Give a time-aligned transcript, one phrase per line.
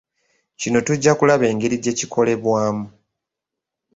[0.59, 2.85] Kino tujja kulaba engeri gyekikolebwamu.